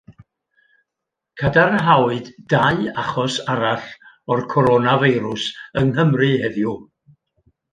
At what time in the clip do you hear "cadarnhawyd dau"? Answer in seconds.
1.41-2.79